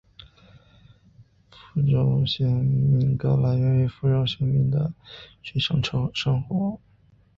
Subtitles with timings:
[1.51, 4.91] 福州疍民渔歌来源于福州疍民的
[5.43, 5.79] 水上
[6.11, 6.79] 生活。